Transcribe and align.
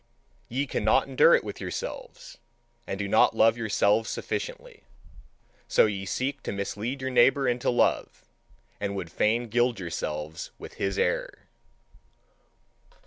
Ye 0.49 0.65
cannot 0.65 1.07
endure 1.07 1.35
it 1.35 1.43
with 1.43 1.61
yourselves, 1.61 2.39
and 2.87 2.97
do 2.97 3.07
not 3.07 3.35
love 3.35 3.55
yourselves 3.55 4.09
sufficiently: 4.09 4.81
so 5.67 5.85
ye 5.85 6.07
seek 6.07 6.41
to 6.41 6.51
mislead 6.51 7.01
your 7.03 7.11
neighbour 7.11 7.47
into 7.47 7.69
love, 7.69 8.23
and 8.79 8.95
would 8.95 9.11
fain 9.11 9.47
gild 9.47 9.79
yourselves 9.79 10.49
with 10.57 10.73
his 10.81 10.97
error. 10.97 11.43